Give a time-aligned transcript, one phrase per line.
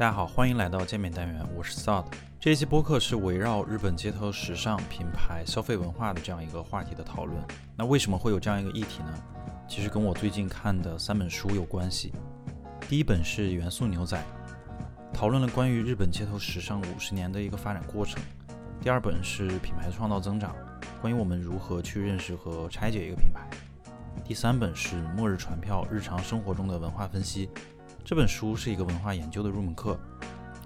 [0.00, 2.06] 大家好，欢迎来到见面单元，我是 Sad。
[2.40, 7.38] 这一期播客是围绕日本街头时尚品牌消费文化的这样一个话题的讨论。
[7.76, 9.22] 那为什么会有这样一个议题呢？
[9.68, 12.14] 其实跟我最近看的三本书有关系。
[12.88, 14.16] 第一本是《元素牛仔》，
[15.14, 18.22] 讨论了关于日本街头时尚五十年的一个发展过程。
[18.80, 20.56] 第二本是《品牌创造增长》，
[21.02, 23.46] 关于我们如何去认识和拆解一个品牌。
[24.24, 27.46] 第三本是《末日传票：日常生活中的文化分析》。
[28.04, 29.98] 这本书是一个文化研究的入门课，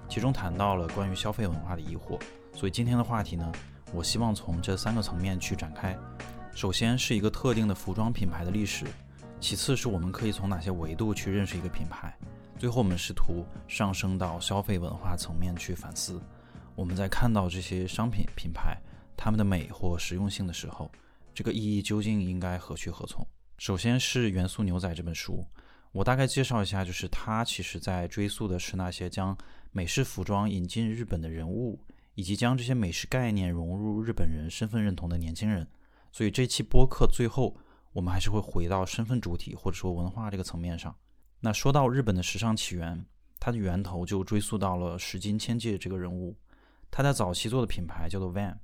[0.08, 2.18] 其中谈到了关于消费文化的疑惑。
[2.54, 3.52] 所以今天的话题呢，
[3.92, 5.96] 我希望从这三个层面去展开。
[6.54, 8.86] 首先是一个特定的服装品牌的历史，
[9.40, 12.16] 其次是我们可以从哪些维度去认识一个品牌，
[12.56, 16.20] 最后我们试图上升到消费文化层面去反思。
[16.74, 18.76] 我们在看到这些商品品牌
[19.16, 20.90] 它们的美或实用性的时候，
[21.34, 23.26] 这个意义究竟应该何去何从？
[23.58, 25.44] 首先是《元素牛仔》这本书，
[25.94, 29.36] 我大概介绍一下，就是他其实在追溯的是那些将
[29.70, 31.78] 美式服装引进日本的人物，
[32.16, 35.64] 以及将这些美式概念融入日本人身份认同的年轻人。
[36.10, 37.56] 所以这期播客最后，
[37.92, 40.92] 我们还是会回到身份主体或者说文化这个层面上。
[41.38, 43.06] 那说到日本的时尚起源，
[43.38, 46.36] 它的源头就追溯到了石津千介这个人物。
[46.90, 48.56] 他在早期做的品牌叫做 Van，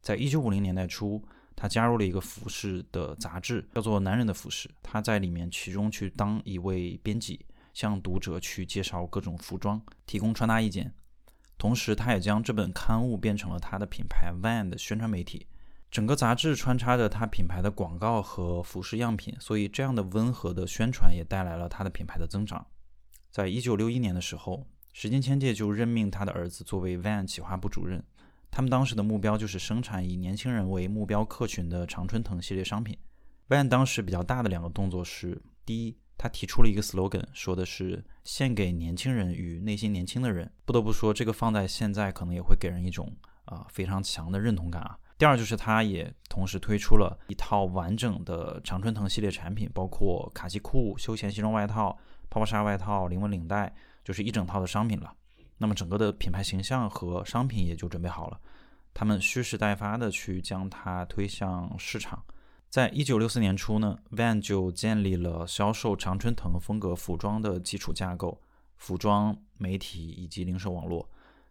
[0.00, 1.24] 在一九五零年代初，
[1.60, 4.68] 他加入了一个服饰的杂志，叫做《男人的服饰》。
[4.80, 10.94] 他在里面其中去当一位编辑，向读者去介绍各种服装，提供穿搭意见。
[11.58, 15.48] 同时，他也将这本刊物变成了他的品牌 Van 的宣传媒体。
[15.90, 22.64] 整个杂志穿插着他品牌的广告和服饰样品，所以这样的温和的宣传也带来了他的品牌的增长。
[23.30, 28.04] 在一九六一年的时候，石间千介就任命他的儿子作为 Van 企划部主任。
[28.50, 32.96] 他们当时的目标就是生产以年轻人为目标客群的常春藤系列商品。
[33.48, 40.50] Van 当时比较大的两个动作是：第一，他提出了一个 slogan，说的是“献给年轻人与内心年轻的人”。
[40.66, 43.10] 不得不说，这个放在现在可能也会给人一种
[43.44, 44.98] 啊非常强的认同感啊。
[45.16, 51.96] 第二就是，他也同时推出了一套完整的常春藤系列产品，包括卡其裤、休闲西装外套、
[52.28, 55.12] 泡泡纱外套、菱纹领带，就是一整套的商品了。
[55.58, 58.40] 那么整个的品牌形象和商品也就准备好了，
[58.94, 62.24] 他们蓄势待发的去将它推向市场。
[62.70, 68.40] 在一九六四年初呢，Van 就建立了销售常春藤风格服装的基础架构、
[68.76, 71.08] 服装媒体以及零售网络。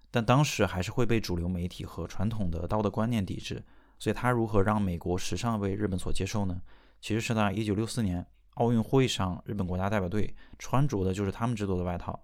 [0.10, 3.64] 但当时还是会被主流媒体和传统的道德观念抵制，
[4.00, 6.62] 所以他如何让美国时尚为日本所接受呢？
[7.02, 8.26] 其实是在1964年
[8.56, 12.20] 奥运会上，日本国家代表队穿着的就是他们制作的外套，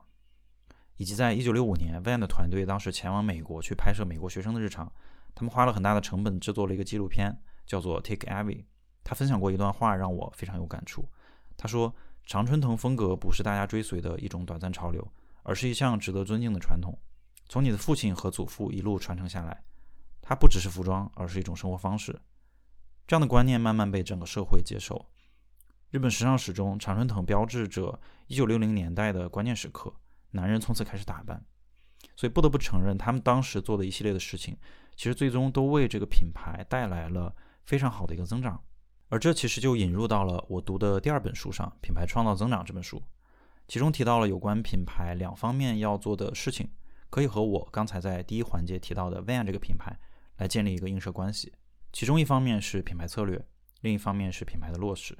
[0.97, 4.91] 以及在1965年，Van 的团队当时前往美国去拍摄美国学生的日常，
[5.33, 8.65] 他们花了很大的成本制作了一个纪录片，叫做《Take a v y
[9.03, 11.09] 他分享过一段话，让我非常有感触。
[11.57, 11.93] 他说
[12.25, 15.05] ：“常春藤风格不是大家追随的一种短暂潮流，
[15.43, 16.97] 而是一项值得尊敬的传统。”
[17.49, 19.63] 从你的父亲和祖父一路传承下来，
[20.21, 22.17] 它不只是服装，而是一种生活方式。
[23.05, 25.05] 这样的观念慢慢被整个社会接受。
[25.91, 27.99] 日本时尚史中，常春藤标志着
[28.29, 29.93] 1960年代的关键时刻，
[30.33, 31.43] 男人从此开始打扮。
[32.15, 34.57] 所以不得不承认，他们当时做的一系列的事情，
[34.95, 37.33] 其实最终都为这个品牌带来了
[37.63, 38.61] 非常好的一个增长。
[39.09, 43.01] 而这其实就引入到了我读的第二本书上，《品牌创造增长》这本书，
[43.67, 46.69] 其中提到了有关品牌两方面要做的事情。
[47.09, 49.95] 可以和我刚才在第一环节提到的 Van 这个品牌
[50.37, 51.53] 来建立一个映射关系，
[51.91, 53.39] 其中一方面是品牌策略，
[53.81, 55.15] 另一方面是品牌的落实。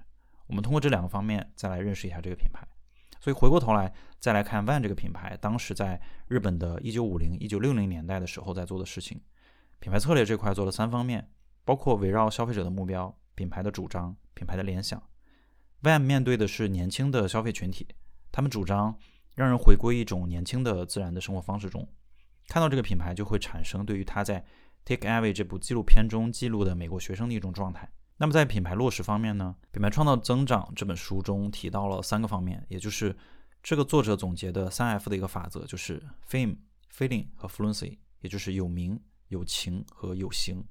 [0.48, 2.68] 我们通过这两个方面再来认识一下这个品牌。
[3.24, 3.90] 所以回过头来
[4.20, 9.22] 再来看 Van 这个品牌，当时在日本的1950、1960年代的时候在做的事情，
[9.80, 11.30] 品牌策略这块做了三方面，
[11.64, 15.02] 包括围绕消费者的目标、品牌的主张、品牌的联想。
[15.84, 17.88] Van 面对的是年轻的消费群体，
[18.30, 19.00] 他们主张。
[19.36, 21.88] 让人回归一种年轻的自然的生活方式中，
[22.50, 24.40] 看到这个品牌就会产生对于他在
[24.86, 27.92] 《Take Away》这部纪录片中记录的美国学生的一种状态。
[28.18, 29.56] 那么在品牌落实方面呢？
[29.72, 33.16] 《品牌创造增长》这本书中提到了三个方面，也就是
[33.62, 36.58] 这个作者总结的三 F 的一个法则，就是 Fame、
[36.96, 40.64] Feeling 和 Fluency，也就是有名、有情和有形。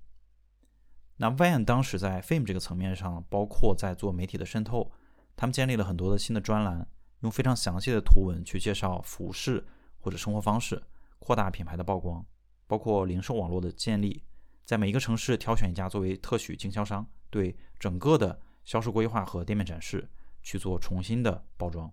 [1.17, 4.91] 那 Van 当时在 Fame 这个层面上，包括在做媒体的渗透，
[5.37, 6.87] 他们建立了很多的新的专栏。
[7.21, 9.65] 用非常详细的图文去介绍服饰
[10.01, 10.83] 或者生活方式，
[11.21, 12.27] 扩大品牌的曝光，
[12.67, 14.25] 包括零售网络的建立，
[14.65, 20.09] 在每一个城市挑选一家作为特许经销商，对整个的销售规划和店面展示
[20.43, 21.91] 去做重新的包装。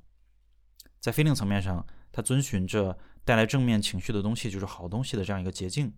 [0.99, 5.93] 在 feeling 层面上，它遵循着带来正面情绪的东西就是好东西的这样一个捷径。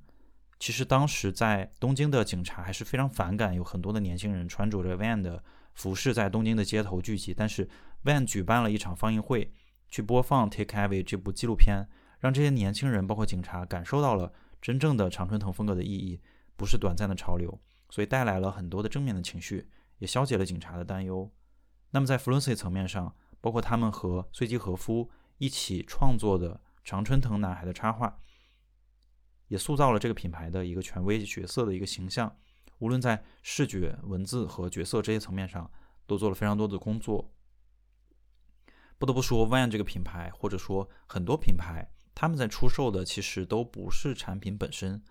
[0.60, 5.44] 其实当时在东京的警察还是非常反感有很多的年轻人穿着着 Van 的
[5.74, 7.70] 服饰在东京的街头聚集，但是。
[8.04, 9.54] Van 举办了一场放映会，
[9.88, 16.20] 去播放《Take Away》这部纪录片，让这些年轻人，包括警察，感受到了真正的常春藤风格的意义，
[16.62, 17.60] 不是短暂的潮流，
[17.90, 19.68] 所以带来了很多的正面的情绪，
[19.98, 21.28] 也消解了警察的担忧。
[21.90, 25.10] 那么在弗伦西层面上，包括他们和穗基和夫
[25.40, 28.20] 一起创作的常春藤男孩的插画，
[29.48, 32.38] 也塑造了这个品牌的一个权威角色的一个形象。
[32.78, 35.72] 无论在视觉、文字和角色这些层面上，
[36.06, 37.34] 都做了非常多的工作。
[39.00, 45.04] 不得不说，Van 这个品牌，或者说很多品牌，他们在出售的其实都不是产品本身，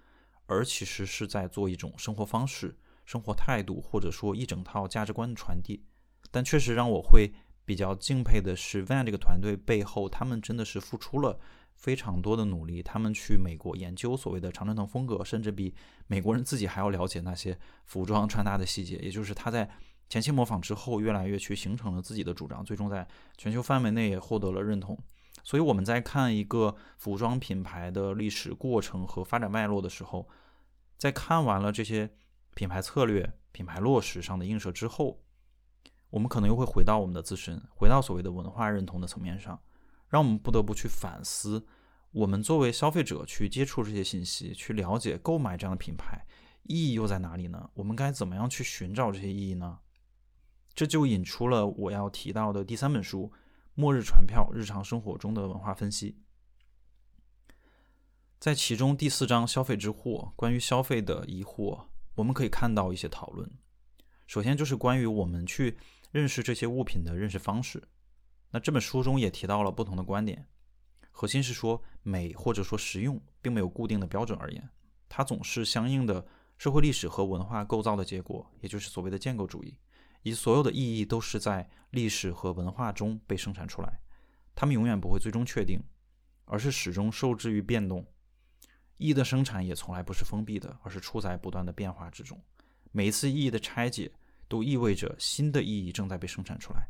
[0.50, 2.76] 而其实是在做一种生活方式、
[3.06, 5.82] 生活态度，或者说一整套价值观的传递。
[6.31, 7.32] 但确实让我会
[7.64, 11.38] 比较敬佩的是，Van 这个团队背后，他们真的是付出了。
[11.76, 15.75] 非常多的努力，他们去美国研究所谓的常春藤风格，甚至比
[16.08, 18.97] 美国人自己还要了解那些服装穿搭的细节。
[18.97, 19.67] 也就是他在
[20.06, 23.08] 前期模仿之后，越来越去形成了自己的主张，最终在
[23.38, 24.99] 全球范围内也获得了认同。
[25.42, 30.28] 所以我们在看一个服装品牌的历史过程和发展脉络的时候，
[30.98, 32.10] 在看完了这些
[32.54, 35.22] 品牌策略、品牌落实上的映射之后，
[36.10, 39.60] 我们可能又会回到我们的自身，回到所谓的文化认同的层面上。
[40.08, 41.64] 让我们不得不去反思，
[42.10, 46.26] 我们作为消费者去接触这些信息，去了解购买这样的品牌，
[46.64, 47.70] 意义又在哪里呢？
[47.75, 49.78] 我们该怎么样去寻找这些意义呢？
[50.75, 53.31] 这就引出了我要提到的第三本书
[53.80, 56.18] 《末日船票：日常生活中的文化分析》。
[58.38, 61.86] 在其中第四章“消费之祸”关于消费的疑惑，
[62.16, 63.50] 我们可以看到一些讨论。
[64.26, 65.78] 首先就是关于我们去
[66.10, 67.82] 认识这些物品的认识方式。
[68.50, 70.46] 那这本书中也提到了不同的观点，
[71.10, 74.68] 核心是说美或者说实用并没有固定的标准而言，
[75.08, 76.26] 它总是相应的
[76.58, 79.74] 社会历史和文化构造的结果，也就是所谓的建构主义，
[80.22, 84.00] 以及所有的意义都是在历史和文化中被生产出来，
[84.55, 85.82] 它们永远不会最终确定，
[86.44, 88.06] 而是始终受制于变动。
[88.96, 92.38] 意义的生产也从来不是封闭的，而是处在不断的变化之中。
[92.93, 94.12] 每一次意义的拆解
[94.46, 96.87] 都意味着新的意义正在被生产出来。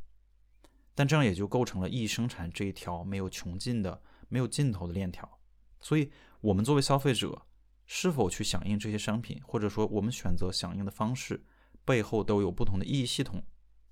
[0.95, 5.39] 但这样也就构成了意义生产这一条没有穷尽的、没有尽头的链条。
[5.81, 6.11] 所以，
[6.41, 7.41] 我们作为消费者，
[7.87, 11.43] 是否去响应这些商品，或者说我们选择响应的方式，
[11.85, 13.43] 背后都有不同的意义系统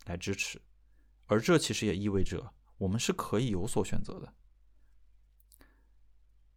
[0.07, 0.61] 来支持。
[1.27, 4.35] 而这其实也意味着，我们是可以有所选择的。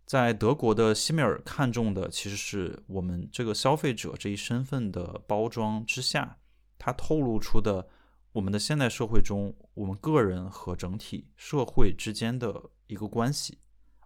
[0.05, 6.37] 在德国的希梅尔看重的，其实是我们这个消费者这一身份的包装之下，
[6.77, 7.87] 它透露出的。
[8.33, 13.59] 我们的现代社会中，我们个人和整体社会之间的一个关系，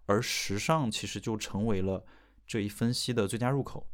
[0.06, 2.04] 而时尚其实就成为了
[2.44, 3.88] 这一分析的最佳入口。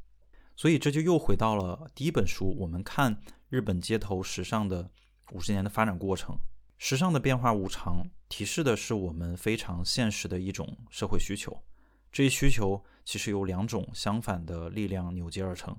[0.56, 4.90] 所以这就又回到了第一本书，我们看日本街头时尚的
[5.32, 6.38] 五十年的发展过程。
[6.78, 11.62] 时尚的变化无常，提示的是我们非常现实的一种社会需求。
[12.10, 15.76] 这一需求其实由两种相反的力量扭结而成，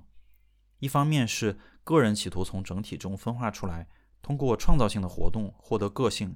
[0.78, 3.86] 一方面是个人企图从整体中分化出来。
[4.22, 6.34] 通过创造性的活动获得个性，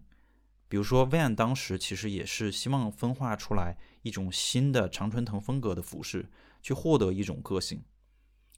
[0.69, 6.31] 比如说 Van 当时其实也是希望分化出来一种新的常春藤风格的服饰，
[6.61, 7.83] 去获得一种个性。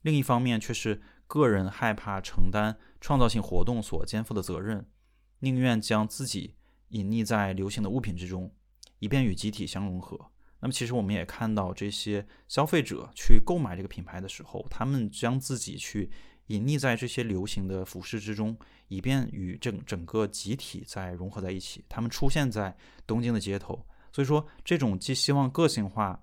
[0.01, 4.85] 另一方面却是个人害怕承担创造性活动所肩负的责任，
[5.39, 6.55] 宁愿将自己
[6.89, 8.53] 隐匿在流行的物品之中，
[8.99, 10.17] 以便与集体相融合。
[10.59, 16.11] 那么其实我们也看到这些消费者去购买这个品牌的时候，他们将自己去。
[16.47, 18.57] 隐匿在这些流行的服饰之中，
[18.89, 21.85] 以便与整整个集体再融合在一起。
[21.87, 22.75] 他们出现在
[23.07, 26.21] 东京的街头，所以说这种既希望个性化，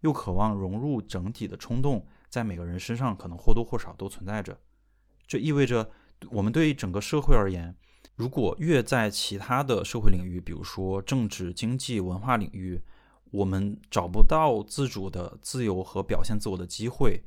[0.00, 4.58] 又渴望融入整体的冲动，在每个人身上可能或多或少都存在着。
[5.26, 5.90] 这意味着，
[6.30, 7.74] 我们对于整个社会而言，
[8.14, 12.80] 如果越在其他的社会领域，比如说政治、经济、文化领域，
[13.30, 17.22] 我们找不到自主的自由和表现自我的机会。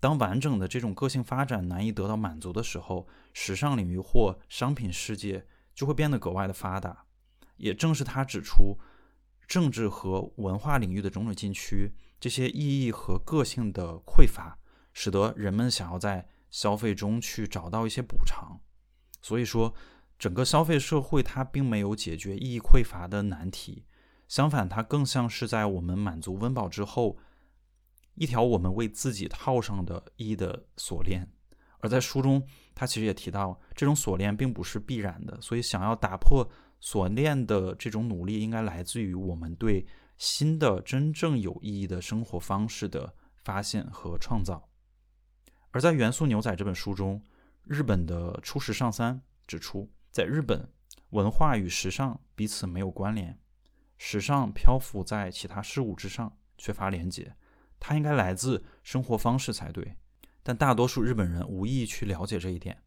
[0.00, 7.06] 当完整的这种个性发展难以得到满足的时候，时尚领域或商品世界就会变得格外的发达。
[7.56, 8.78] 也正是他指出，
[9.46, 14.58] 政治和文化领域的种种禁区，这些意义和个性的匮乏，
[14.92, 18.60] 使得人们想要在消费中去找到一些补偿。
[19.20, 19.74] 所以说，
[20.18, 23.84] 整个消费社会它并没有解决意义匮乏的难题，
[24.28, 27.18] 相反，它更像是在我们满足温饱之后。
[28.16, 31.28] 一条我们为自己套上的意义的锁链，
[31.80, 32.40] 而在书中，
[32.72, 39.84] 他其实也提到，这种锁链并不是必然的，所以想要打破锁链的这种努力，应该来自于我们对
[40.16, 44.68] 新的真正有意义的生活方式的发现和创造。
[45.70, 47.22] 而在《元素牛仔》这本书中，
[47.64, 50.68] 日本的初时尚三指出，在日本，
[51.10, 53.38] 文化与时尚彼此没有关联，
[53.98, 57.34] 时尚漂浮在其他事物之上，缺乏连结。
[57.80, 59.96] 它应该来自生活方式才对。
[60.42, 62.82] 但大多数日本人无意去了解这一点。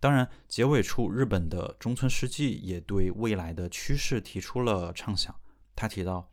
[0.00, 5.34] 当然，结尾处日本的中村世纪也对未来的趋势提出了畅想。
[5.76, 6.30] 他提到，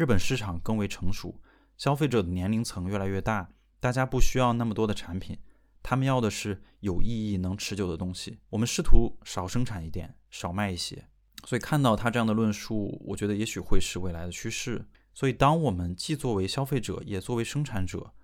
[0.00, 1.38] 日本市场更为成熟，
[1.76, 5.36] 消费者的年龄层越来越大，大家不需要那么多的产品，
[5.82, 8.38] 他们要的是有意义、能持久的东西。
[8.48, 11.06] 我们试图少生产一点，少卖一些。
[11.44, 14.88] 所以看到他这样的论述，我觉得也许会是未来的趋势。
[15.12, 18.14] 所以，当我们既作为消费者，也作为生产者，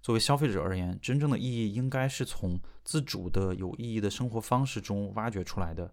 [0.00, 5.84] 作为消费者而言，真正的意义应该是从自主的、有意义的生活方式中挖掘出来的；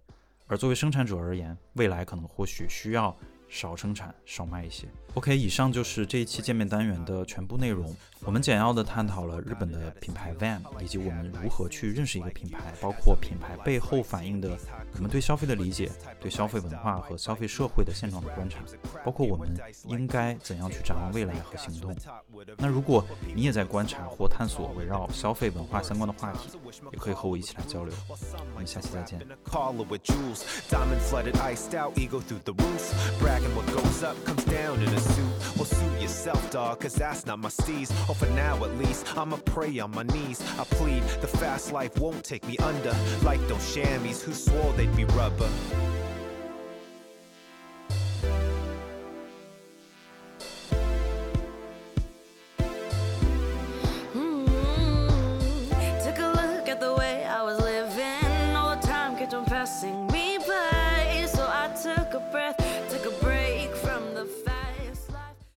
[0.46, 3.18] 而作为生产者而言，未来可能或许需要。
[3.52, 4.88] 少生产，少卖一些。
[5.16, 7.94] OK，以上就是这一期见面单元的全部内容。
[8.24, 14.58] 我们简要的探讨了日本的品牌 Van，以及我们如何去认识一个品牌，包括品牌背后反映的
[14.96, 18.60] 我们对消费的理解、对消费文化和消费社会的现状的观察，
[19.04, 19.50] 包括我们
[19.88, 21.94] 应该怎样去展望未来和行动。
[22.58, 23.06] 那如果
[23.36, 26.58] 你也在观察或探索围绕消费文化相关的话题，
[26.94, 27.94] 也可以和我一起来交流。
[28.08, 29.20] 我们下期再见。
[33.44, 35.26] And what goes up comes down in a suit.
[35.56, 37.92] Well, suit yourself, dog, cause that's not my steez.
[38.10, 40.42] Or for now at least, I'ma pray on my knees.
[40.60, 42.96] I plead, the fast life won't take me under.
[43.24, 45.50] Like those chamois who swore they'd be rubber.